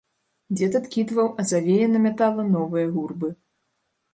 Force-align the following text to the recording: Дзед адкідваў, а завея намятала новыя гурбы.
Дзед 0.57 0.77
адкідваў, 0.79 1.29
а 1.43 1.45
завея 1.51 1.91
намятала 1.97 2.49
новыя 2.57 2.87
гурбы. 2.97 3.29